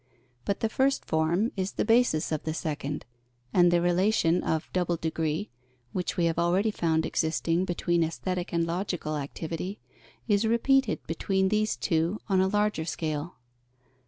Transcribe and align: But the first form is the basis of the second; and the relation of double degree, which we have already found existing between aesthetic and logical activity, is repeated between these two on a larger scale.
But 0.45 0.61
the 0.61 0.67
first 0.67 1.05
form 1.05 1.51
is 1.55 1.73
the 1.73 1.85
basis 1.85 2.31
of 2.31 2.41
the 2.41 2.55
second; 2.55 3.05
and 3.53 3.69
the 3.69 3.81
relation 3.83 4.41
of 4.43 4.67
double 4.73 4.95
degree, 4.97 5.51
which 5.93 6.17
we 6.17 6.25
have 6.25 6.39
already 6.39 6.71
found 6.71 7.05
existing 7.05 7.65
between 7.65 8.03
aesthetic 8.03 8.51
and 8.51 8.65
logical 8.65 9.15
activity, 9.15 9.77
is 10.27 10.47
repeated 10.47 11.05
between 11.05 11.49
these 11.49 11.75
two 11.77 12.19
on 12.29 12.41
a 12.41 12.47
larger 12.47 12.83
scale. 12.85 13.35